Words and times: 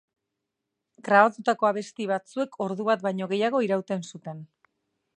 Grabatutako 1.09 1.69
abesti 1.69 2.09
batzuek 2.13 2.59
ordu 2.69 2.91
bat 2.91 3.07
baino 3.09 3.31
gehiago 3.35 3.65
irauten 3.71 4.07
zuten. 4.13 4.43